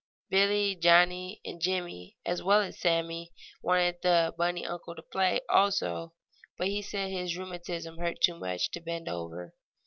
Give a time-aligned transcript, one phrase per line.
[0.31, 6.15] Billie, Johnnie and Jimmie, as well as Sammie, wanted the bunny uncle to play also,
[6.57, 9.53] but he said his rheumatism hurt too much to bend over.